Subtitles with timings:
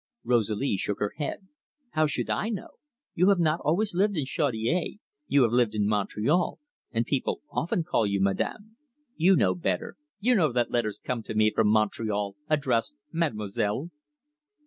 [0.23, 1.47] Rosalie shook her head.
[1.91, 2.69] "How should I know?
[3.13, 4.95] You have not always lived in Chaudiere,
[5.27, 6.57] you have lived in Montreal,
[6.91, 8.77] and people often call you Madame."
[9.15, 9.97] "You know better.
[10.19, 13.91] You know that letters come to me from Montreal addressed Mademoiselle."